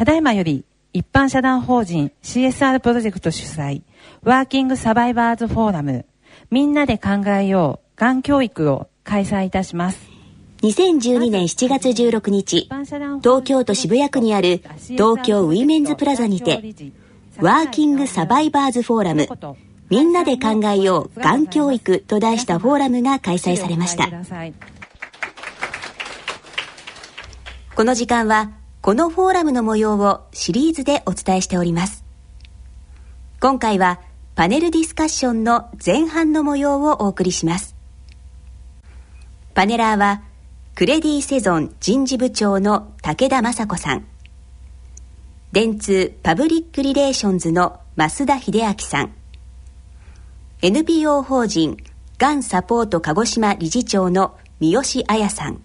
[0.00, 3.82] ただいまより一般社団法人 CSR プロジェクト主催
[4.22, 6.06] ワーキングサバイバーズフォーラム
[6.50, 10.08] みんなで考えようがん教育を開催いたします。
[10.62, 12.70] 2012年7月16日
[13.22, 16.74] 東京都渋谷区にある東京ウィメンズプラザにて
[17.38, 19.28] ワーキングサバイバーズフォーラム
[19.90, 24.08] みんなで考えようがん教育と題したフォーラムが開催されました。
[27.76, 32.02] この時間はこのフォーラムの模様をシリーズでお伝えしております。
[33.38, 34.00] 今回は
[34.34, 37.76] パネルディスカッションの前半の模様をお送りします。
[39.52, 40.22] パネラーは
[40.74, 44.06] クレディセゾン人事部長の武田雅子さん。
[45.52, 49.12] 電通パブリックリレーションズの増田秀明さん。
[50.62, 51.76] NPO 法人
[52.16, 55.60] がんサポート鹿児島理事長の三好彩さん。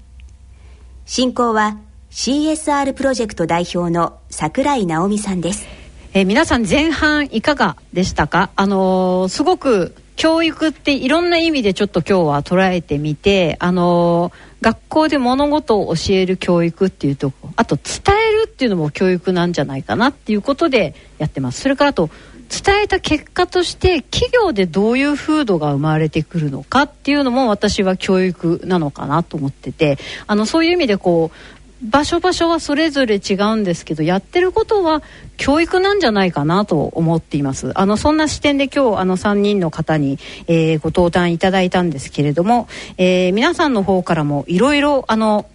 [1.05, 1.77] 進行は
[2.15, 5.67] CSR プロジェクト代表の櫻井直美さんです。
[6.13, 8.51] えー、皆さん前半いかがでしたか？
[8.55, 21.59] あのー、すごく教育っていろんな意味でちょっと今日は捉えてみてあのー、学校で物事を教える教育っていうとこあと伝えるっていうのも教育なんじゃないかなっていうことでやってます。
[21.59, 22.09] それからあと
[22.47, 29.97] 伝えた結果として企業でどういう風土が生まれてくるのかっていうのも私は教育なのかなと思ってて
[30.27, 35.03] あのそういう意味でこう場所場所はそれぞれ違うんですけどやってることは
[35.37, 37.71] 教育なんじゃないかなと思っています。
[37.75, 45.45] あのそんな視点で今日あの3人の方に、えー、ご登壇いただいたんですけれども、えー、皆さんの方からもいろいろあの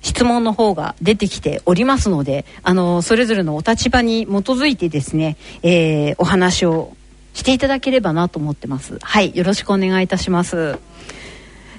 [0.00, 6.96] 質問の方が出てきておりますのであのそれぞれのお立場に基づいてですね、えー、お話を
[7.34, 8.98] していただければなと思ってます。
[9.02, 10.78] はいよろしくお願いいたします。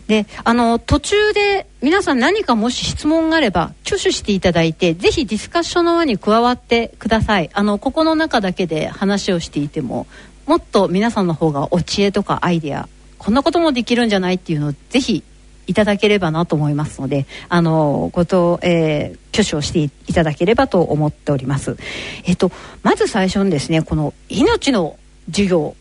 [0.10, 10.08] であの途中で皆さん何かもし質問があれば挙手していただいてぜひディスカッションの輪に加わってくださいあのここの中だけで話をしていても
[10.48, 15.24] もっと皆さんの方がお知恵とかアイデアこんなこともできるんじゃないっていうのをぜひ
[15.68, 21.78] いただければなと思いますのであのこと、えー、挙手をしていただければと思っております。
[22.26, 22.52] えっと
[22.82, 24.98] まず最初にですねこの命の
[25.28, 25.76] 授業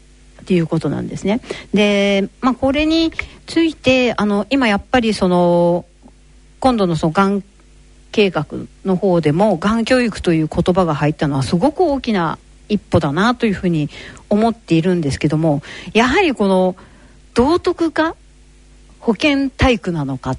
[0.49, 1.43] っていうことなんですね。
[1.75, 3.13] で、まあ、これに
[3.47, 5.85] ついてあの今やっぱりその
[6.59, 7.45] 今度のそのがん
[8.13, 8.47] 計画
[8.87, 12.39] の方でもがん教育という言葉が入ったのはすごく大きな
[12.71, 13.91] 一歩だなというふうに
[14.31, 15.61] 思っているんですけども
[15.93, 16.75] やはりこの
[17.35, 18.17] 道徳か
[19.01, 20.39] 保健体育なのかっ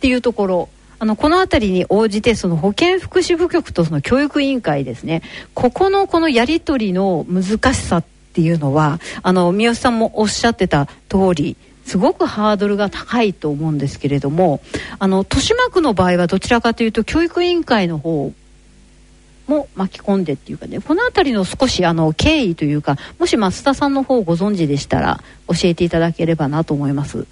[0.00, 0.68] ていうところ
[0.98, 5.20] あのこの辺りに応じてその保健福祉部局とその教育委員会ですね
[5.52, 8.04] ここのこのやり取りの難しさっ
[8.34, 14.60] っていうのはあの三好さんもおっしゃってた通りすごくハードルが高いと思うんですけれども
[14.98, 18.32] あの豊島区の場合はどちらかというと教育委員会の方
[19.46, 27.26] も巻き込んでっていうかねこの辺りの少しあの経緯というかもし増田さんの方をご存知でしたら教えていただければなと思います。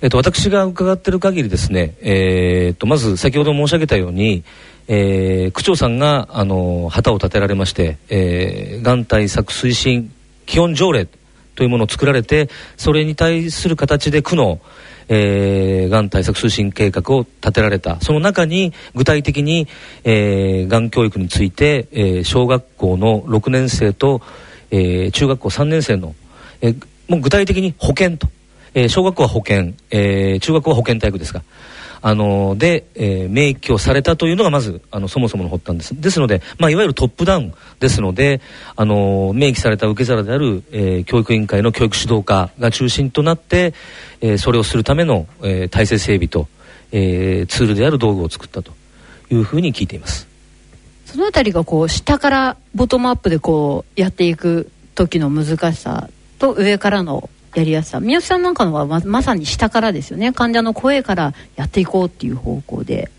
[0.00, 4.44] えっと、私が伺っている限りですね、えー、っとまず先ほど申し上げたように、
[4.86, 10.13] えー、区長さんがあの旗を立てられまして、えー、がん対策推進
[10.46, 11.06] 基本条例
[11.54, 14.60] というものを作られてそれに対する形で区の
[15.08, 18.00] えー、がん対策推進計画を立てられた。
[18.00, 19.68] その中に具体的に、
[20.04, 24.22] えー、がん教育について、えー、小学校の6年生と、
[24.70, 26.14] えー、中学校3年生の、
[26.60, 28.28] えー、もう具体的に保健と、
[28.74, 31.42] えー、小学校は保健、えー、中学校は保健体育ですが
[32.06, 35.98] あので、えー、明記をされたというのがまずあのそもそもの発端です。
[35.98, 38.42] ですので、まあ、いわゆるトップダウンですので
[38.76, 43.72] あの明記された受け皿である、えー、教育委員会の教育指導課が中心となって、
[44.20, 46.46] えー、それをするための、えー、体制整備と、
[46.92, 48.72] えー、ツールである道具を作ったと
[49.30, 50.28] いうふうに聞いています。
[51.06, 58.00] そのあたりがこう下からボトムアップでこうやっていく時の難しさと上からのやりやすさ。
[58.00, 60.32] 宮内さんなんかのはままさに下からですよね。
[60.32, 63.10] 患者の声からやっていこうっていう方向で。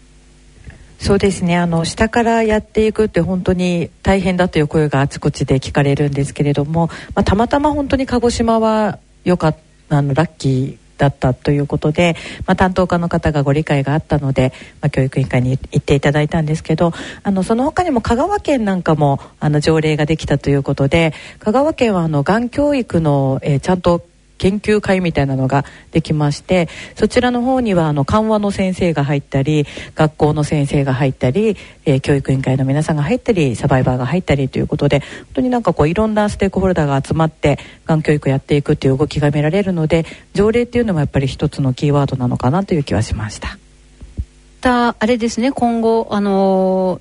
[1.00, 1.58] そうですね。
[1.58, 9.58] あの下からやっていくって本当に大変だという声があちこちで聞かれるんですけれども、まあ、たまたま本当に鹿児島はよかっ
[9.90, 12.16] たあのラッキーだったということで、
[12.46, 16.94] まあ、担当課の方がご理解があったので、まあ、教育委員会に行っていただいたんですけど
[17.24, 24.06] あのその他にも香川県なんかもあの条例ができたということで香川県はあのがん教育の、えー、ちゃんと
[24.38, 29.66] 研究会みたいなのができましてそちらの方にはあの緩和の先生が入ったり
[29.96, 43.58] 学校の先生が入ったり、えー、教育委員会の皆さんが入ったりサバイバーが入ったりということで本当になんかこういろんなステークホルダーが集まってがん教育をやっていくっていう動きが見られるので条例っていうのもやっぱり一つのキーワードなのかなという気はしました。
[44.68, 47.00] あれですね今後あの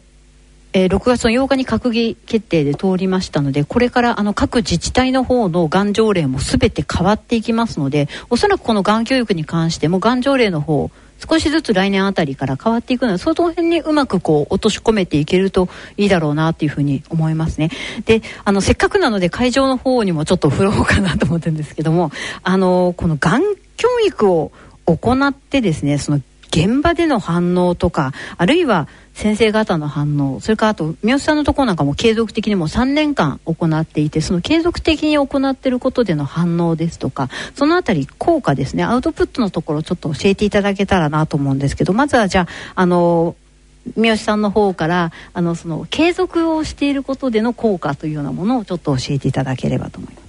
[0.76, 17.70] えー、6月の8日に閣議決定で通りましたのでこれからあの各自治体の方のがん条例もすべて変わっていきますのでおそらくこのがん教育に関してもがん条例の方少しずつ来年あたりから変わっていくのでその辺にうまくこう落とし込めていけるといいだろうなっていうふうに思いますね。
[18.04, 22.10] であのせっかくなので会場の方にもちょっと振ろうかなと思ってるんですけども
[22.42, 23.42] あのこのがん
[23.76, 24.50] 教育を
[24.86, 26.20] 行ってですねその
[26.54, 43.34] 現場での反応とかあるいは先生方の反応それからあと三好さんのところなんかも継続的にもう3年間行っていてその継続的に行っていることでの反応ですとかそのあたり効果ですねアウトプットのところちょっと教えていただけたらなと思うんですけどまずはじゃああの
[43.96, 50.23] 三好さんの方からあのその継続をしていることでの効果というようなものをちょっと教えていただければと思います。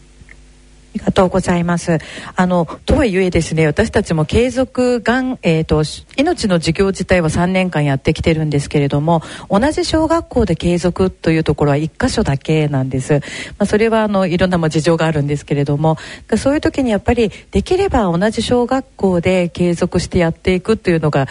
[0.95, 1.97] ありがとうございます。
[2.38, 5.83] あのとはいえですね、私たちも継続がんえっ、ー、と
[6.15, 13.15] 命の授業自体は3年間やってきてるんですけれども、同じ小学校で継続というところは1箇所だけなんです。
[13.15, 13.19] ま
[13.59, 15.97] あ、それはあのいろんなも事情があるんですけれども、
[16.38, 21.27] そういう時にやっぱりできれば同じ小学校で継続してやっていくというのが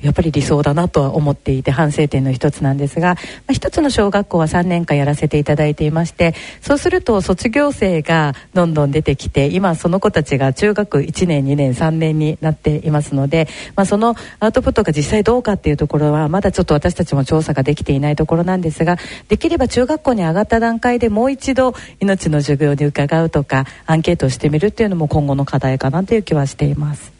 [0.00, 3.16] やっぱり理想だなとは思っていて反省点の一つなんですが、ま
[3.50, 18.98] あ、一つの小学校は3年間やらせていただいていましてそうすると卒業生がどんどん出てきて今その子たちが中学1年2年3年になっていますので、まあ、そのアウトプットが実際どうかっていうところはまだちょっと私たちも調査ができていないところなんですが
[19.28, 27.17] できれば中学校に上がった段階でもう一度命の授業に伺うとかアンケートをしてみるっていうのも今後の課題かなという気はしています。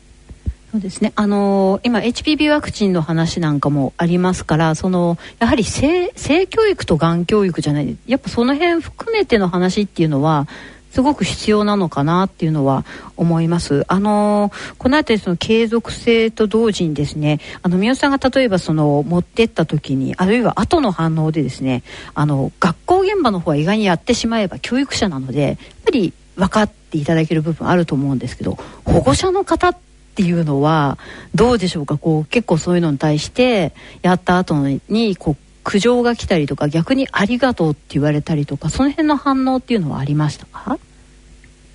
[0.70, 10.46] そうですね、あのー、今 HPV ワクチンの話なんかもありますからそのやはり性性教育とがん教育じゃないやっぱその辺含めての話っていうのは
[10.90, 12.84] すごく必要なのかなっていうのは
[13.16, 13.84] 思います。
[13.88, 21.82] あのー、この辺りその継続性と同時にですね、あの三好さんが例えばその持ってった時に、あるいは後の反応でですね、
[22.14, 29.87] あの学校現場の方は意外にやってしまえば教育者なので、やっぱり分かっていただける部分あると思うんですけど、保護者の方って
[30.18, 30.98] っていうのは
[31.32, 31.96] どうでしょうか？
[31.96, 33.72] こう結構そういうのに対して
[34.02, 34.56] やった後
[34.88, 40.76] にこう苦情が来たりとか逆にありがとうって言われたりとかその辺の反応っていうのはありましたか？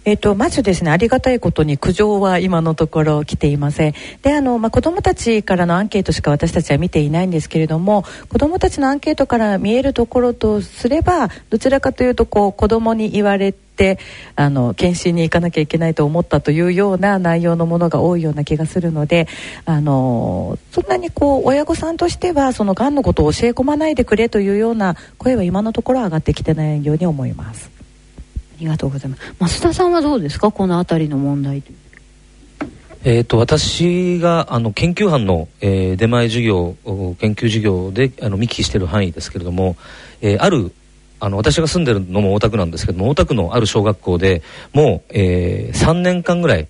[0.06, 13.98] えーと、まずですねありがたいことに苦情は今のところ来ていませんであの、まあ、子どもたちからのアンケートしか私たちは見ていないんですけれども子どもたちのアンケートから見えるところとすればどちらかというとこう子どもに言われて
[14.36, 19.28] あの検診に行かなきゃいけないと思ったというような内容のものが多いような気がするので
[19.66, 27.83] あのそんなにこう親御さんとしてはそのがんのことを教え込まないでくれというような声は今のところ上がってきてないように思います。
[28.60, 29.60] りがとうございます。
[29.60, 30.52] 増田さんはどうですか？
[30.52, 31.64] この辺りの問題。
[33.06, 36.76] えーと、私があの研究班の、えー、出前授業
[37.20, 39.76] 研究授業であの見聞きしている範囲ですけれども、
[40.22, 40.72] えー、ある
[41.20, 44.42] あの私が住んでるのも大田区なんですけども大田区のある小学校で
[44.72, 46.68] もう、えー、3年間ぐらい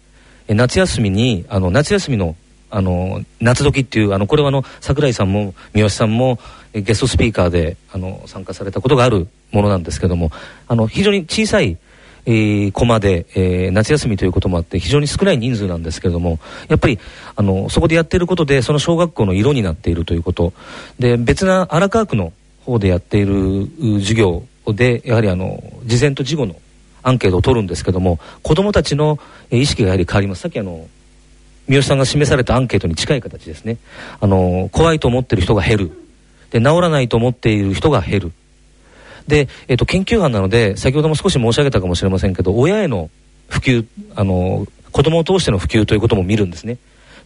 [0.48, 2.36] 夏休みにあの夏休みの
[2.75, 6.40] あの夏時っていうあのこれはあの桜井さんも三好さんも
[6.74, 10.31] ゲストスピーカーであの参加されたことがあるものなんですけども
[10.68, 11.78] あの非常に小さい
[12.25, 16.40] えー、コマで、えー、夏休みということもあって非常に少ない人数なんですけれども
[16.70, 16.98] やっぱり
[17.36, 20.54] あのそこでやっていることでその小学校の色になっているということ。
[21.00, 22.31] で別な荒川区の
[22.62, 23.68] 方でやっている
[24.00, 26.56] 授業でやはりあの事前と事後の
[27.01, 29.20] アンケートを取るんですけども子どもたちの
[29.51, 30.44] 意識がやはり変わります。
[30.44, 30.88] さっきあの
[31.67, 33.77] 三好さんが示されたアンケートに近い形ですね。
[34.20, 35.91] あの怖いと思ってる人が減る。
[36.51, 38.32] で治らないと思っている人が減る。
[39.27, 43.10] で、えっと、研究班なので先ほども少し申し上げたかもしれませんけど親への
[43.50, 46.77] 普及あの子供を通しての普及ということも見るんですね。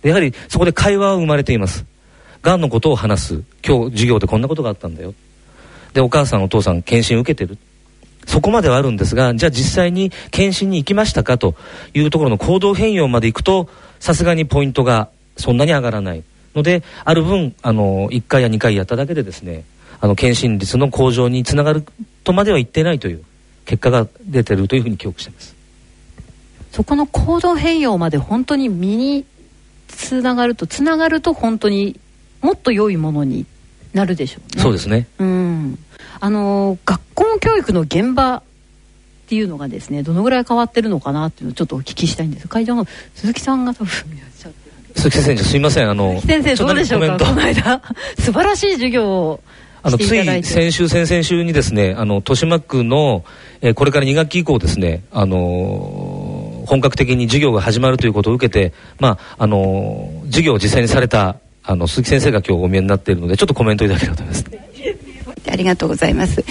[0.02, 1.86] でやはりそこで会話は生まれています。
[2.42, 3.44] がんのことを話す。
[3.66, 5.14] 今日授業でこんなことがあったんだよ。
[5.94, 7.58] でお母さんお父さん検診受けてる。
[8.28, 11.56] そこまではあるんですがじゃあ実際に検診に行きましたかと
[11.94, 13.70] いうところの行動変容まで行くと
[14.00, 19.64] さすがにポイントがそんなに上がらないのである分あの1回や2回やっただけでですね
[20.00, 21.84] あの検診率の向上につながる
[22.24, 23.24] とまでは言ってないという
[23.66, 25.56] 結果が出てるというふうに記憶してます。
[26.72, 29.26] そこの行動変容まで本当に身に
[29.88, 32.00] つながるとつながると本当に
[32.42, 33.46] もっと良いものに
[33.94, 34.62] なるでしょうね。
[34.62, 35.08] そうですね。
[35.20, 35.80] うん。
[36.20, 38.38] あの学校教育の現場
[39.28, 47.82] っていうのがですねどのぐらい変わってるのかなっていうのをちょっとお聞きしたいんです会場の鈴木さんが多分いらっしゃって鈴木先生すみませんあの先生どうでしょうかこの間
[48.18, 49.44] 素晴らしい授業を
[49.84, 53.26] あのつい先週先々週にですねあの豊島区の、
[53.62, 61.38] えー、これから2学期以降ですねあのー、本格的に授業が始まるということを受けてまああのー、授業を実際にされた
[61.70, 64.46] あの鈴木先生が今日お見えになっているのでちょっとコメントいただければと思います。
[65.52, 66.44] ありがとうございます、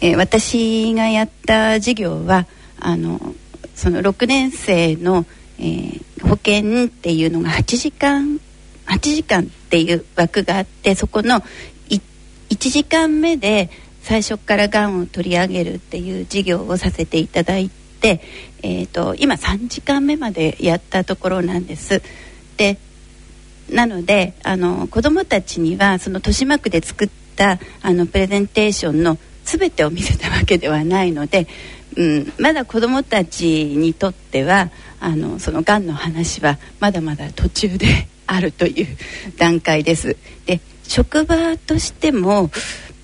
[0.00, 2.46] えー、私がやった授業は
[2.78, 3.34] あの
[3.74, 5.26] その6年生の、
[5.58, 8.40] えー、保険っていうのが8時間
[8.86, 11.42] 8時間っていう枠があってそこの
[11.88, 12.00] 1
[12.70, 13.70] 時間目で
[14.02, 18.20] 最初からがんを取り上げるっていう授業をさせていただいて、
[18.62, 22.02] えーと、今3時間目までやったところなんです。
[22.56, 22.78] で
[23.70, 31.46] なのであの子どもたちにはその豊島区で作ったあのプレゼンテーションの全てを見せたわけではないので、
[31.96, 38.86] うん、まだ子どもたちにとってはあのそのがんの話はまだまだ途中であるという
[39.36, 40.16] 段階です。
[40.46, 42.50] で職場としても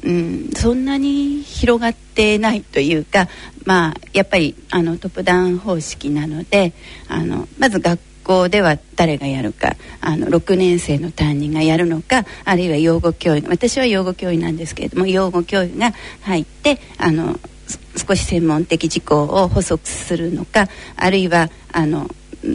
[0.03, 3.29] うん、そんなに広がってないというか、
[3.65, 6.73] まあ、やっぱりあのトップダウン方式なので
[7.09, 17.41] あのまず学校では誰がやるかあの6年生の担任がやるのかあるいは養護教諭私は養護教諭なんですけれども養護教諭が入ってあの
[17.97, 22.09] 少し専門的事項を補足するのかあるいはあの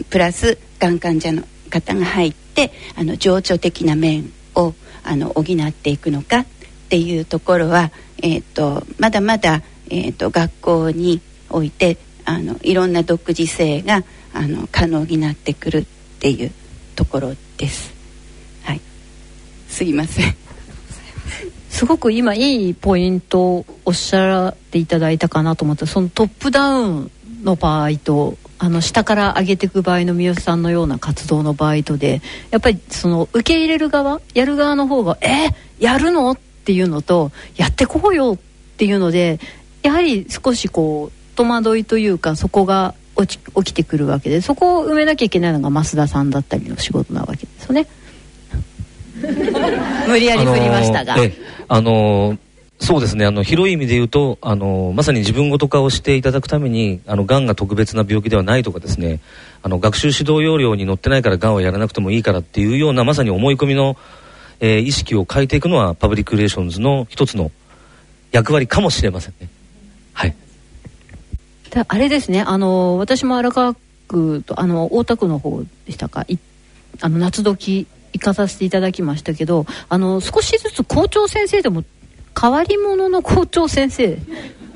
[0.08, 4.72] プラスがん患者の方が入ってあの情緒的な面を
[5.04, 6.46] あの補っていくのかっ
[6.88, 7.90] ていうところは、
[8.22, 14.04] えーと、まだまだ、えーと、学校においてあのいろんな独自性が
[14.36, 15.84] あの可能になってくるっ
[16.20, 16.52] ていう
[16.94, 17.92] ところです。
[18.64, 18.80] はい、
[19.68, 20.36] すいません。
[21.70, 27.10] すごく今いいポイントをおっしゃっていただいたかなと思ったそのトップダウン
[27.42, 38.38] の場合とあの下から上げていく場合の三好さんのような活動の場合とでやっぱりその受け入れる側やる側の方が「えやるの?」っていうのとやってこうよっ
[38.78, 39.38] ていうので
[39.82, 47.86] やはり少しこう戸惑いというかそこが起きてくるわけでそこを埋めなきゃいけないのが増田さんだったりの仕事なわけですよね。
[50.06, 51.16] 無理やり振りましたが。
[51.68, 52.38] あのー
[52.78, 59.20] そうですねあの広い意味で言うとあのまさに自分ごと化をしていただくためにあのがんが特別な病気ではないとかですね
[59.62, 63.96] あの学習指導要領に載ってないからがんをやらなくてもいいからっていうようなまさに思い込みの
[64.60, 67.50] えー、意識を変えていくのはパブリックリレーションズの一つの
[68.32, 69.48] 役割かもしれませんね。
[71.74, 71.84] はい。
[71.88, 73.74] あれですね、あの私も荒川
[74.08, 76.38] 区とあの大田区の方でしたか、い
[77.00, 81.84] あの夏時行かさせていただきましたけど、あの少しずつ校長先生でも
[82.40, 84.18] 変わり者の校長先生っ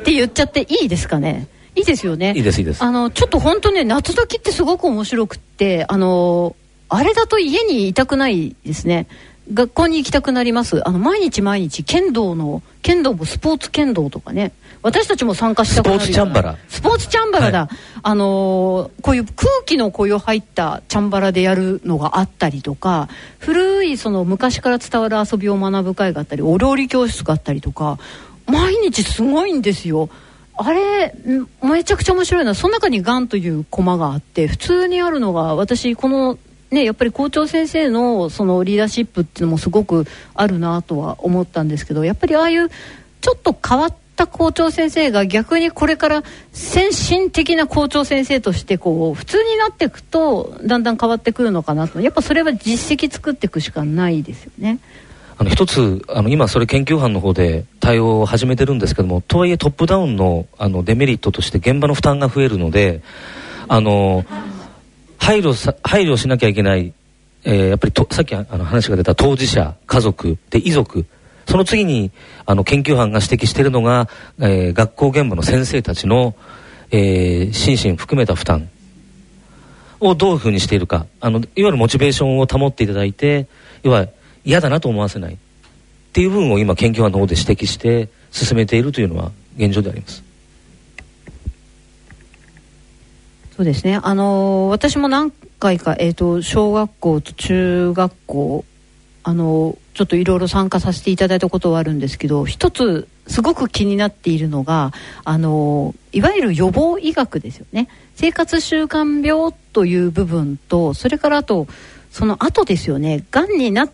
[0.04, 1.48] て言っちゃっていいですかね？
[1.76, 2.34] いいですよね。
[2.36, 2.82] いいですいいです。
[2.82, 6.56] あのちょっと本当ね夏時ってすごく面白くってあの
[6.88, 9.06] あれだと家にいたくないですね。
[9.52, 10.86] 学校に行きたくなります。
[10.86, 14.52] あの毎日毎日剣道の剣道もスポーツ剣道とかね。
[14.82, 16.56] 私たちも参加したくなるスポーツチャンバラ。
[16.68, 17.68] スポーツチャンバラだ、はい、
[18.02, 27.98] あのー、こういう空気のこういう入ったチャンバラでやるのがあったりとか古いその昔から伝わる遊びを学ぶ会があったりお料理教室があったりとか
[28.46, 30.08] 毎日すごいんですよ。
[30.56, 31.14] あれ
[31.62, 32.54] めちゃくちゃ面白いな。
[32.54, 36.38] その中にがんというコマがあって普通にあるのが私この
[36.70, 42.68] ね、やっぱり校長先生のそのリーダーシップっていうのもすごくあるなとは思ったんですけどやっぱりああいう
[43.20, 46.22] ちょっと変わった校長先生が逆にこれから
[46.52, 54.78] 先進的な校長先生としてこう普通になっていくとだんだん変わってくるのかなとやっぱそれは実績作っていくしかないですよね。
[55.38, 63.00] あの一つあの今それ研究班の方で対応を始めてるんですけどもとはいえトップダウンのあのデメリットとして現場の負担が増えるので
[63.66, 64.26] あの
[65.20, 66.92] 配慮さ配慮しなきゃいけない、
[67.44, 71.06] えー、やっぱりとさっきあの話が出た当事者家族で遺族
[71.46, 72.10] その次に
[72.46, 74.08] あの研究班が指摘しているのが、
[74.40, 76.34] えー、学校現場の先生たちの、
[76.90, 78.68] えー、心身含めた負担。
[80.00, 81.06] をどういうふうにしているか。
[81.20, 83.46] あのいわゆるモチベーションを保っていただいて
[83.82, 84.06] 要は
[84.44, 85.34] 嫌だなと思わせない。
[85.34, 85.36] っ
[86.12, 90.24] ていう部分を今研究班の方で指摘して進めているというのは現状であります。
[93.60, 94.00] そうですね。
[94.02, 98.64] あのー、私も何回か、えっ、ー、と、小学校と中学校、
[99.22, 107.88] あのー、ちょっといろいろ参加させていただいたことはあるんですけど、一つすごく気になっているのが、あのいわゆる予防医学ですよね。
[108.14, 111.66] 生活習慣病という部分と、それからあと、
[112.10, 113.26] その後ですよね。
[113.30, 113.90] がんになっ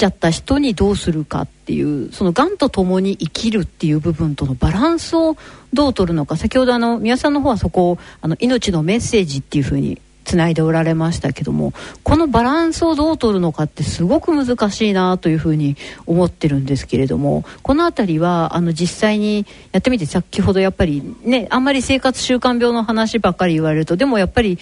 [0.00, 5.36] ちゃった人にどうするかっていうそのがんと共に生きるっていう部分とのバランスを
[5.74, 6.36] どう取るのか。
[6.36, 15.76] 先ほどあの宮さんの方はそこをあの命のメッセージっていうふうにつないでおられましたけどもこのバランスをどう取るのかってすごく難しいなというふうに
[16.06, 24.58] 思ってるんですけれどもこの辺りはあの実際にやってみて先ほどやっぱりねあんまり生活習慣病の話ばっかり言われるとでもやっぱり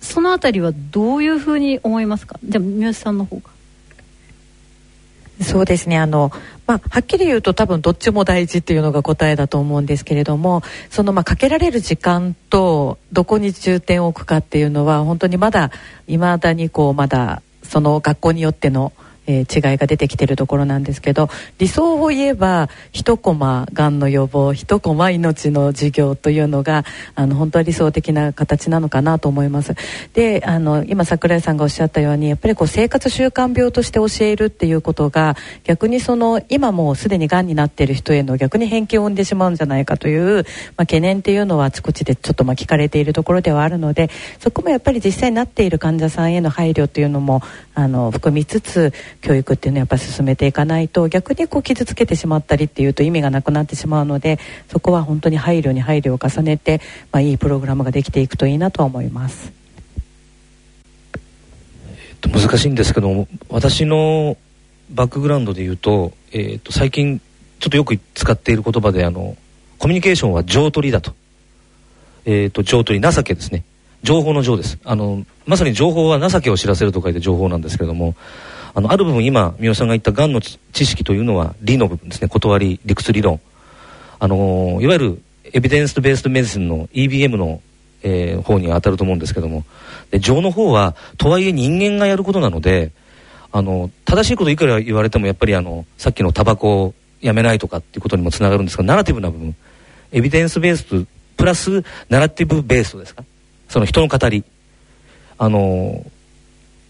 [0.00, 2.38] その辺りはどういうふうに思いますか？
[2.44, 3.55] じゃあ三好さんの方か
[5.42, 5.98] そうですね。
[5.98, 6.32] あの、
[6.66, 15.70] まあ、はっきり言うと多分どっちも大事っていうのが答えだと思うんですけれどもそのまあかけられる時間とどこに重点を置くかっていうのは本当にまだ
[16.08, 18.92] いまだにこうまだその学校によっての
[19.26, 21.28] えー、違いが出てきてるところなんですけど
[21.58, 29.74] 理想を言えば一コマがんの予防一コマ命の授業というのがあの本当は理想的な形なのかなと思います。
[30.14, 40.42] であの今桜井さんがおっしゃったようにやっぱりこう生活習慣病として教えるっていうことが逆にその今もうすでにがんになっている人への逆に偏見を生んでしまうんじゃないかという、まあ、
[40.78, 47.42] 懸念っていうのはあちこちでちょっとまあ聞かれているところではあるのでそこもやっぱり実際になっている患者さんへの配慮というのも
[47.74, 48.92] あの含みつつ
[49.26, 54.38] 教育っていうのはやっぱ進めていかないと逆にこう傷つけてしまったりっていうと意味がなくなってしまうので
[54.70, 56.80] そこは本当に配慮に配慮を重ねて、
[57.10, 59.52] まあ、いいプログラムができていくといいなとは思います。
[61.88, 64.36] えっと、難しいんですけど私の
[64.90, 67.20] バックグラウンドで言うと,、えー、と最近
[67.58, 69.36] ちょっとよく使っている言葉であの
[69.78, 71.14] コミュニケーションは情取りだと,、
[72.26, 73.64] えー、っと情取り情けですね。
[74.04, 74.78] 情報の情です。
[74.84, 78.14] あのまさに情報は情けを知らせると書いて情報なんですけれども
[78.76, 82.28] あのある部分今三好さんが言ったがんの知識というのは理の部分ですね。
[82.28, 83.40] 断り理屈理論。
[84.18, 85.22] あのいわゆる
[85.54, 87.62] エビデンスベースドメディスンの EBM の、
[88.02, 89.64] えー、方に当たると思うんですけども。
[90.10, 92.92] で情の方はとはいえ人間がやることなので
[93.50, 99.56] あの正しいこといくら言われてもやっぱりあのさっきのタバコをやめないとかっていうことにもつながるんですがナラティブな部分。
[100.12, 101.06] エビデンスベースと
[101.38, 103.24] プラスナラティブベースですか？
[103.70, 104.44] その人の語り。
[105.38, 106.04] あの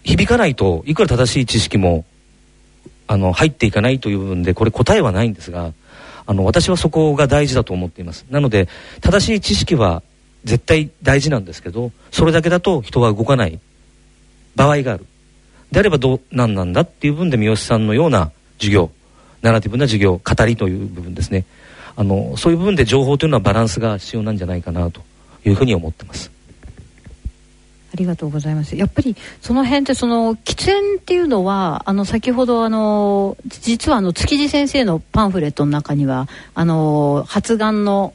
[0.07, 2.05] 響かないといくら正しい知識も
[3.07, 5.73] あの入っていかないという部分でこれ答えはないんですが
[6.25, 8.25] あの私はそこが大事だと思っています。
[8.29, 8.69] なので
[9.01, 10.01] 正しい知識は
[10.45, 13.59] 絶対大事なんですけどそれだけだと人は動かない
[14.55, 15.05] 場合がある。
[15.73, 18.89] であればどう何なんだっていう部分で三好さんのような授業
[19.41, 21.45] ナラティブな授業語りという部分ですね。
[21.97, 25.01] あのそういう部分で情報というのはバランスが必要なんじゃないかなと
[25.43, 26.36] いうふうに思ってます。
[27.97, 28.75] りがとうございます。
[28.75, 38.13] やっぱりその辺ってその喫煙っていうのはあの先ほどあの実はあの築地先生のパンフレットの中にはあの発がんの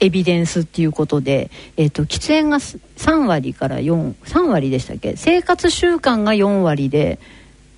[0.00, 5.16] エビデンスっていうことで、えーと、喫煙が3割から43割でしたっけ？
[5.16, 7.20] 生活習慣が4割で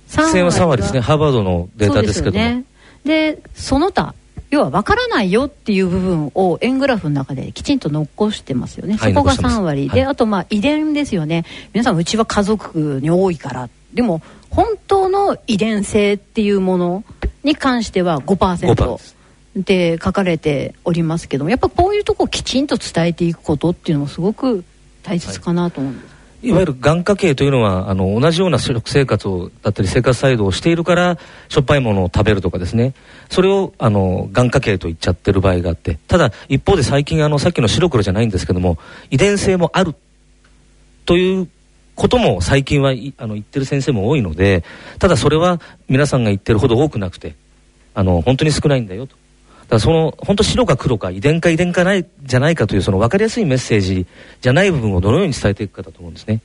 [0.09, 2.43] 喫煙は3割ですねハーバードのデータですけども。
[2.43, 2.65] ね、
[3.05, 4.15] でその他
[4.51, 11.45] 要は分からないよっていう部分を円グラフの中できちんと残してますよね、はい、そこが3割、で、はい、あとまあ遺伝ですよね。
[11.73, 13.69] 皆さんうちは家族に多いから。
[13.93, 17.03] でも本当の遺伝性っていうもの
[17.43, 19.15] に関しては 5%, 5
[19.55, 24.65] で書かれておりますけどもやっぱこういうとこをきちんと伝えていくことっていうのもすごく
[25.01, 26.05] 大切かなと思うんです。
[26.07, 26.14] はい
[26.45, 31.17] いわゆる眼科系というのはあの同じような食生活をだったり生活態度をしているから
[31.49, 32.93] しょっぱいものを食べるとかですね。
[33.31, 35.97] それをあの眼科系と言っちゃってる場合があって。
[36.07, 38.77] ただ一方で最近あのさっきの白黒じゃないんですけども
[39.09, 39.95] 遺伝性もある
[41.05, 41.47] という
[41.95, 44.63] ことも最近はあの言ってる先生も多いので
[44.99, 47.35] ただそれは皆さんが言ってるほど多くなくて
[47.95, 49.15] あの本当に少ないんだよと。
[49.69, 54.05] だその本当白か黒か遺伝か遺伝かないじゃないかというその分かりやすいメッセージ
[54.41, 56.41] じゃない部分をどのように伝えていくかだと思うんですね。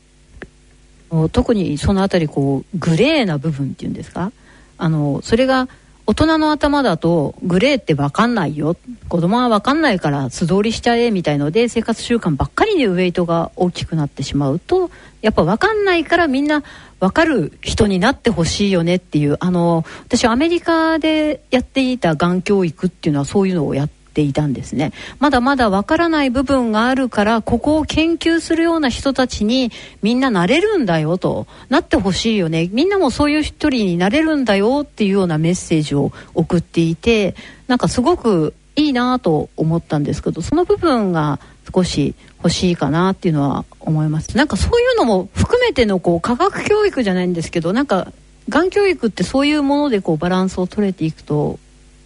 [1.32, 4.32] 特にそのあたりこうグレーな部分っていうんですか？
[4.78, 5.68] あのそれが
[6.06, 8.76] 大人の頭だとグレーって分かんないよ
[9.08, 16.64] 子供は分かんないから素通りしちゃえみたいので生活習慣ばっかりでウエイトが大きくなってしまうとやっぱ分かんないからみんな
[17.00, 24.92] 分かる人になってほしいよねっていうあの私アメリカでやっていたがん教育っていうのはそういうのをやっていたんですね。
[25.18, 32.68] まだまだ分からない部分があるからここを研究するような人たちにみんななれるんだよとなってほしいよね。
[32.72, 37.34] みんなもそういう一人になれるんだよっていうようなメッセージを送っていて
[37.66, 41.38] なんかすごくいいなと思ったんですけどその部分が
[41.72, 44.36] 少し欲しいかなっていうのは思います。
[44.36, 45.28] なんかそういうのも
[45.60, 48.12] めてのこう科学教育じゃないんですけどなんか
[48.48, 51.58] がん教育ってそういうものでこうバランスを取れていくと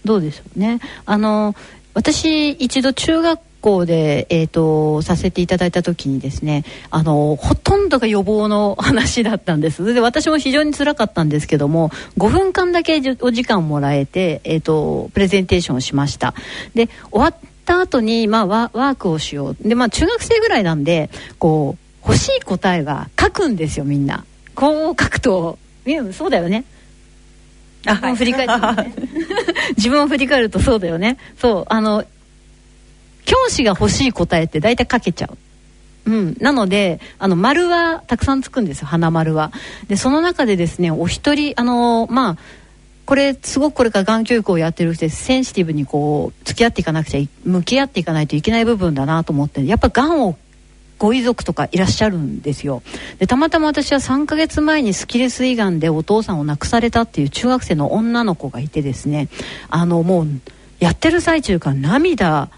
[0.04, 0.80] どうでしょうね。
[1.06, 1.54] あの
[1.94, 9.94] 私一度中学校で、えーと、させていただいた時にですねあのほとんどが予防の話だったんです。
[9.94, 11.88] で私も非常につらかったんですけども
[12.18, 16.34] 5分間だけお時間もらえて、えーとプレゼンテーションをしました。
[16.74, 19.56] で終わった後に、まあ、ワワークをしよう。
[19.60, 24.24] で、まあ、中学生ぐらいなんでこう欲しい答えは書くんですよみんな。
[24.54, 25.58] こう書くと
[26.12, 26.64] そうだよね。
[27.84, 28.94] 自分を振り返って、ね、
[29.76, 31.18] 自分を振り返るとそうだよね。
[31.38, 32.04] そうあの
[33.24, 35.38] 教師が欲しい答えって大体書けちゃう。
[36.06, 39.52] うん、なのであの丸はたくさんつくんですよ花丸は。
[39.88, 42.36] でその中でですねお一人あのまあ
[43.06, 50.36] これすごくこれからがん教育をやってる人センシティブにこう付き合っていかなくちゃ向き合っていかないといけない部分だなと思ってやっぱがんを
[51.04, 52.82] ご遺族とかいらっしゃるんですよ。
[53.18, 59.28] でたまたま私は3ヶ月前にスキレス胃がんでお父さんを亡くされたっていう中学生の女の子がいてですね。
[59.68, 60.28] あのもう
[60.80, 62.48] やってる最中から涙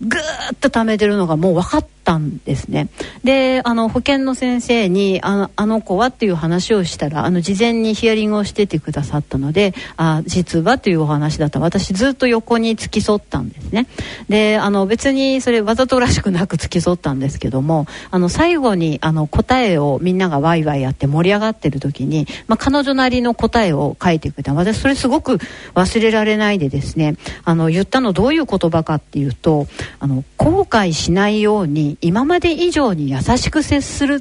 [0.00, 0.20] ぐー
[0.54, 2.88] っと溜めてるのがもう分かってたんですね。
[3.22, 11.60] であの保健の先生にあのあの子はっていう話をしたらあの事前にヒアリングをしててくださったのであ実はというお話だった。
[11.60, 13.86] 私ずっと横に付き添ったんですね。
[14.30, 24.54] であの別にそれわざとらしくなく付き添ったんですけどもあの最後にあの答えをみんながワイワイやって盛り上がってる時に、まあ、彼女なりの答えを書いてくれた。
[24.54, 25.38] 私それすごく
[25.74, 29.66] 忘れられないでですねあの言ったのどういう言葉かっていうと
[30.00, 34.20] あの後悔しないように今まで以上に優しく接するっ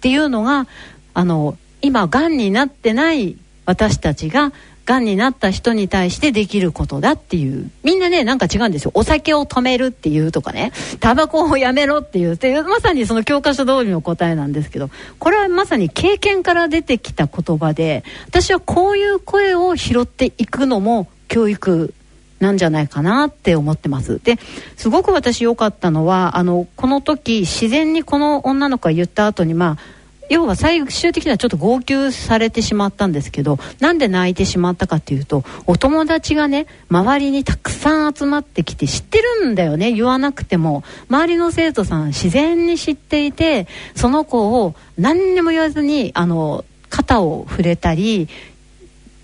[0.00, 0.66] ていうのが
[1.14, 4.52] あの今がんになってない私たちが
[4.86, 7.70] がんになった人に対してできることだっていう。
[7.82, 8.92] みんなねなんか違うんですよ。
[8.94, 10.72] お酒を止めるっていうとかね。
[11.00, 14.88] タバコをやめろっていうってまさにその教科書通りの答えなんですけど。
[15.18, 21.92] これはまさに経験から出てきた言葉で私はこういう声を拾っていくのも教育
[22.38, 24.20] なんじゃないかなって思ってます。
[24.22, 24.38] で
[24.76, 29.96] すごく私良かったのはあのこの時自然にこの女の子が言った後にまあ
[30.28, 40.82] 要は最終的にはちょっと号泣されてしまったんですけどなんで泣いてしまったかっていうとお友達がね周りにたくさん集まってきて知ってるんだよね言わなくても。
[41.08, 48.28] 周りの生徒さん自然に知っていてその子を何にも言わずにあの肩を触れたり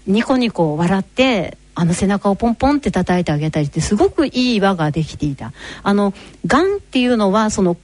[0.06, 5.52] ニコニコ笑ってあの背中をポンポンって叩いてあげたりってすごくいい輪ができていた。
[5.82, 6.12] あの
[6.46, 7.76] がんっていうのはその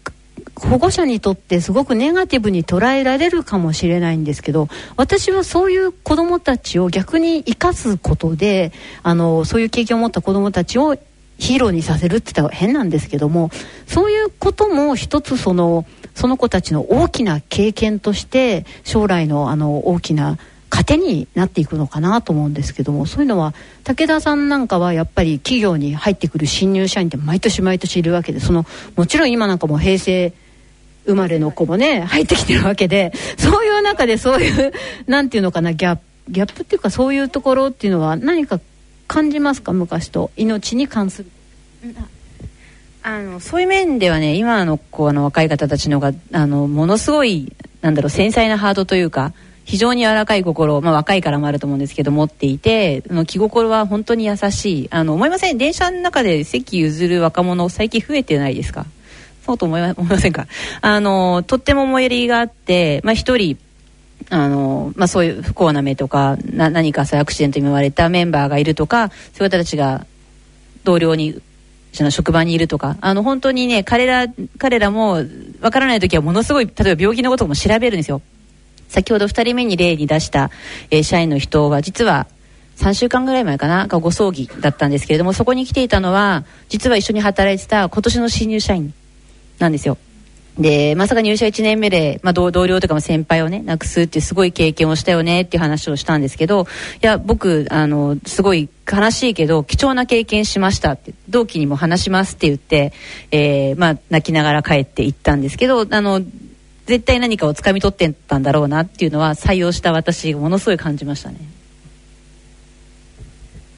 [0.55, 8.73] 保護者にとってすごくネガティブに捉えられるかもしれないんですけど私はそういう子どもたちを逆に生かすことで
[9.03, 10.97] あのそういう経験を持った子どもたちを
[11.39, 13.51] ヒーローにさせるって言ったら変なんですけども
[13.87, 20.37] そういうことも一つそのその子たちの大きな経験として将来のあの大きな
[20.71, 23.55] 糧になっていくのかなと思うんですけどもそういうのは
[23.85, 30.33] 武田さんなんかはやっぱり企業に入ってくる新入社員って毎年毎年いるわけでそのもちろん今なんかも平成
[31.07, 34.73] 生まれの子もね入ってきてるわけでそういう中でそういう
[35.07, 38.61] なんていうのかなギャップギャップっていうかそういうところっていうのは何か
[39.07, 39.73] 感じますか？
[39.73, 40.31] 昔と。
[40.37, 41.31] 命に関する。
[43.03, 47.51] あのそういう面ではね今の子の若い方たちのがあのものすごい
[47.81, 49.33] なんだろう繊細なハートというか
[49.69, 54.89] 非常に柔らかい心、まあ、若いからもあると思うんですけど持っていて気心は本当に優しい。
[54.91, 55.59] あの思いません？
[55.59, 58.87] 電車の中で席譲る若者最近増えてないですか？
[59.45, 60.47] そうと思いま せんか？
[60.81, 63.59] あのとっても思いやりがあってまあ一人
[64.31, 70.07] あのまあ、そういう不幸な目とかな何かそうアクシデントに見舞われたメンバーがいるとかそういう方たちが
[70.85, 71.41] 同僚に
[72.01, 74.27] の職場にいるとかあの本当にね彼ら
[74.59, 75.25] 彼らも
[75.61, 78.23] わからない時はものすごい例えば病気のことも調べるんですよ。
[78.89, 80.51] 先ほど2人目に例に出した、
[80.91, 82.27] えー、社員の人は実は
[82.77, 88.95] 3週間ぐらい前かながご葬儀だったんですけれどもそこに来ていたのは実は一緒に働いてた今年の新入社員
[89.59, 89.99] なんですよ。
[90.59, 96.67] でまさか入社1年目で、まあ、同僚とかも先輩をねなくすってすごい経験をしたよねっていう話をしたんですけど
[97.01, 102.93] いや僕あのすごい悲しいけど貴重な経験しましたって同期にも話しますって言って、
[103.31, 106.23] えーまあ、泣きながら帰っていったんですけどあの
[106.89, 111.37] 絶対何かを掴み取ってたんだろうなっていうのは採用した私ものすごい感じましたね。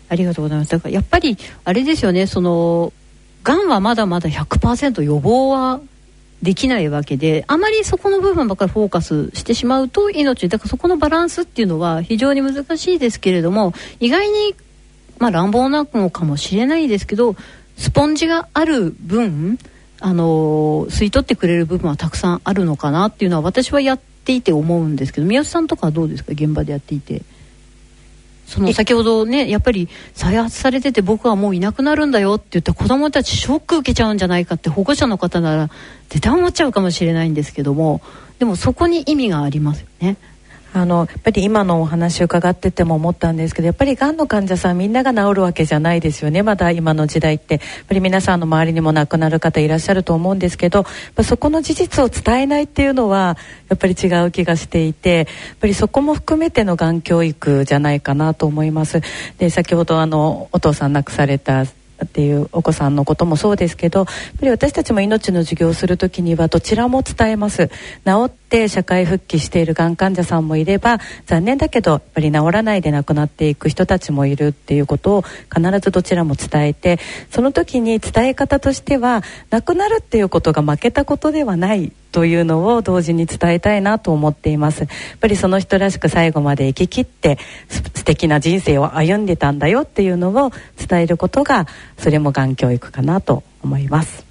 [0.08, 0.70] ありがとうございます。
[0.70, 2.28] だからやっぱりあれですよね。
[2.28, 2.92] その
[3.42, 5.80] がんはまだまだ100%予防は
[6.40, 14.54] できないわけであまりそこの部分ばっかりフォーカスしてしまうと命だからそこのバランスっていうのは非常に難しいですけれども意外に
[15.18, 17.34] まあ乱暴なのかもしれないですけど
[17.76, 19.58] スポンジがある分
[20.00, 26.32] あの吸い取ってくれる部分はたくさんあるのかなっていうのは私はやっていて思うんですけど宮内さんとかはどうですか？
[26.32, 27.22] 現場でやっていて。
[28.46, 35.70] その先ほどねやっぱり再発されてて僕はもういなくなるんだよって言って子どもたちショック受けちゃうんじゃないかって保護者の方なら
[36.08, 38.00] 絶対思っちゃうかもしれないんですけども
[38.40, 40.16] でもそこに意味がありますよね。
[40.72, 46.42] あのやっぱり今のお話伺ってても思ったんですけどやっぱりがんの患者さんみんなが治るわけじゃないですよね。
[46.42, 47.54] まだ今の時代って。
[47.54, 50.86] やっぱり皆さんの周りにも亡くなる方いらっしゃると思うんですけど
[51.24, 53.36] そこの事実を伝えないっていうのは
[53.68, 55.26] やっぱり違う気がしていてやっ
[55.60, 59.00] ぱりそこも含めてのがん教育じゃないかなと思います。
[59.38, 61.64] で先ほどあのお父さん亡くされた
[62.04, 67.68] っていうお子さんのこともそうですけどやっぱり私たちも命の授業をする時にはどちらも伝えます。
[67.68, 76.98] 治っって社会復帰しているがん患者さんもいれば残念だけどやっぱり治らないで亡くなっていく人たちもいるっていうことを必ずどちらも伝えて
[77.30, 84.80] その時に伝え方としては亡くなるっていうことが負けたことではないというのを同時に伝えたいなと思っています。
[84.80, 84.88] やっ
[85.20, 94.29] ぱりその人らしく最後まで生き切って素敵な人生を歩んでたんだよっていうのを伝えることがそれもがん教育かなと思います。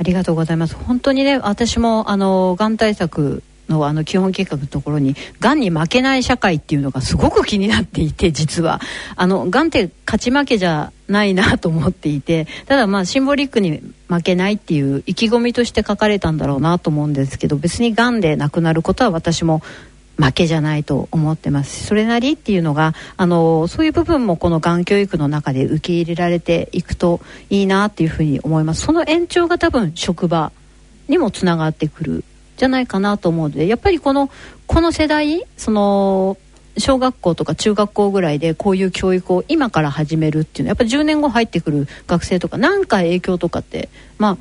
[0.00, 0.76] ありがとうございます。
[0.76, 8.80] 本当にね私もあのがん対策のあの基本計画のところにがんに負けない社会っていうのがすごく気になっていて実は。
[9.14, 19.60] あのがんって勝ち負けじゃないなと思っていてただまあシンボリックに負けないっていう意気込みとして書かれたんだろうなと思うんですけど別にがんで亡くなることは私も
[20.20, 21.86] 負けじゃないと思ってます。
[21.86, 28.82] それなりっていうのがあのそういう部分もこのがん教育の中で受け入れられていくといいなっていうふうに思います。
[28.82, 30.52] その延長が多分職場
[31.08, 32.24] にもつながってくる
[32.58, 34.30] じゃないかなと思うのでやっぱりこの
[34.66, 36.36] この世代その
[36.76, 44.38] 小学校とか中学校ぐらいでこういう教育を今から始めるっていうのはやっぱ10年後入ってくる学生とか何か影響とかってまあ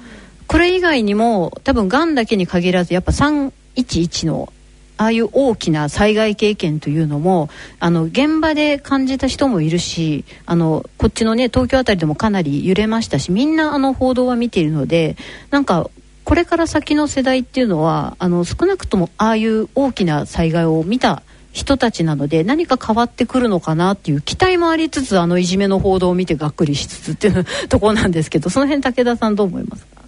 [0.47, 4.51] これ以外にも多分がんだけに限らずやっぱ311の
[4.99, 7.47] ああいう大きな災害経験というのも
[7.79, 15.15] あの現場で感じた人もいるしあのこっちのね東京辺りでもかなり揺れましたしみんなあの報道は見ているので
[15.51, 15.89] なんか
[16.25, 29.98] これから先の世代っていうのはあの少なくともああいう大きな災害を見た人たちなので何か変わってくるのかなっていう期待もありつつあのいじめの報道を見てがっくりしつつっていうところなんですけどその辺武田さんどう思いますか？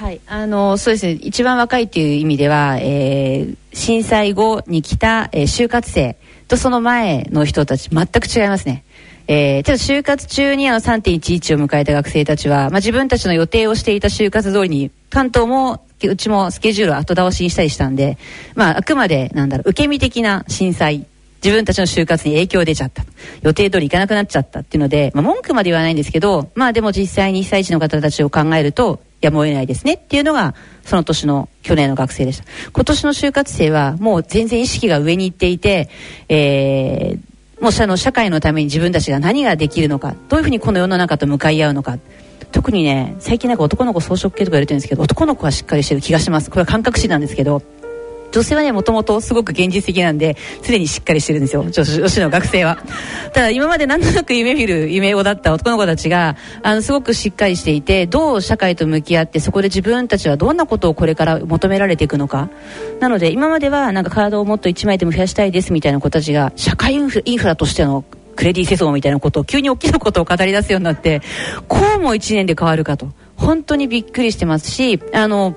[0.00, 6.16] はい、あのそうですね一番若いっていう意味では、えー、震災後に来た、えー、就活生
[6.48, 8.82] とその前の人たち全く違いますね。
[9.28, 18.16] えー、ただ就活中にあの3.11を迎えた学生たちは、まあ、自分たちの予定をしていた就活通りに関東もうちもスケジュールを後倒しにしたりしたんで、
[18.54, 21.06] まあ、あくまでなんだろう受け身的な震災
[21.44, 23.04] 自分たちの就活に影響出ちゃった。
[23.42, 30.54] 予定通り行かなくなっちゃったっていうので、まあ、文句まで言わないんですけど、まあでも実際に被災地の方たちを考えると、やむを得ないですねっていうのが、
[30.84, 32.44] その年の、去年の学生でした。
[32.72, 35.88] 今年の就活生は、もう全然意識が上に行っていて、
[36.28, 41.98] えー、もうの社会のために自分たちが何ができるのか、どういうふうにこの世の中と向かい合うのか。
[42.52, 46.50] 特にね、最近なんか男の子草食系とか言われてるんですけど、男の子はしっかりしてる気がします。
[46.50, 47.62] これは感覚値なんですけど、
[48.32, 51.68] 女性はねもともとすごく現実的なんですでにしっかりしてるんですよ。
[51.70, 52.78] 女子の学生は。
[53.32, 62.50] ただ今まで何となく夢見る夢語だった男の子たちがあのすごくしっかりしていてどう社会と向き合ってそこで自分たちはどんなことをこれから求められていくのか。
[63.00, 68.04] なので今まではなんか体をもっと1枚でも増やしたいですみたいな子たちが社会インフインフラとしての
[68.36, 71.20] クレディ世相みたいなことを急に大きなことを語り出すようになって
[71.68, 73.08] こうも1年で変わるかと。
[73.36, 75.56] 本当にびっくりしてますしあの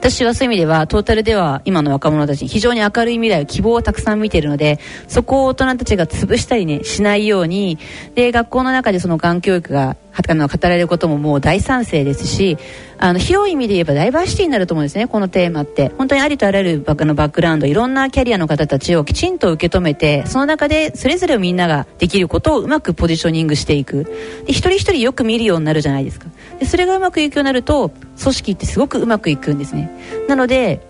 [0.00, 7.78] 私はそういう意味ではトータルでは今の若者たちに非常に明るい未来希望をたくさん見ているのでそこを大人たちが潰したりねしないように
[8.14, 12.56] で学校の中でそのがん教育があの語られることももう大賛成ですし
[12.98, 15.90] あの広い意味で言えばダイバーシティになると思うんですねこのテーマって。
[15.98, 24.04] 本当にありとあらゆるバックグラウンドいろんなキャリアの方たちをきちんと受け止めてその中でそれぞれみんなができることをうまくポジショニングしていく。
[24.46, 26.26] で一人一人よく見るようになるじゃないですか。
[26.66, 29.90] それがうまくいくようになると組織ってすごくうまくいくんですね。
[30.28, 30.80] なので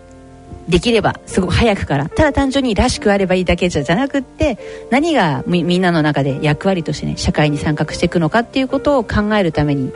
[0.67, 4.57] できればすごく早くからただ単純にらしくあればいいだけじゃなくって
[4.89, 9.91] 何がみんなの中で役割としてね社会に参画していくのかっていうことを考えるために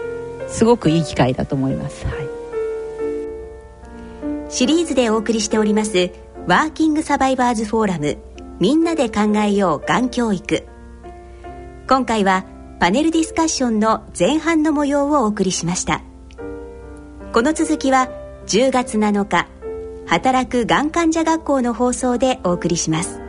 [0.47, 2.15] すごくいい機会だと思います、はい、
[4.51, 6.11] シリーズでお送りしております
[6.47, 8.17] ワーキングサバイバーズフォーラム
[8.59, 10.63] みんなで考えようがん教育。
[11.87, 12.45] 今回は
[12.79, 16.01] パネルディスカッションの前半の模様をお送りしました。
[17.33, 18.09] この続きは
[18.47, 19.47] 10月7日
[20.07, 23.24] 働くがん患者学校の放送でお送りします。